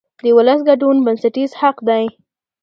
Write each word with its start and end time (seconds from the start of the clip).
د 0.23 0.25
ولس 0.37 0.59
ګډون 0.69 0.95
بنسټیز 1.05 1.51
حق 1.61 1.77
دی 1.89 2.05